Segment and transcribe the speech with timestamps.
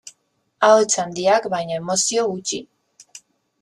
[0.67, 2.65] Ahots handiak, baina emozio gutxi.